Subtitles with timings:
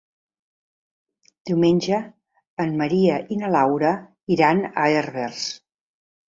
[1.49, 1.99] Diumenge
[2.65, 3.95] en Maria i na Laura
[4.39, 5.49] iran a Herbers.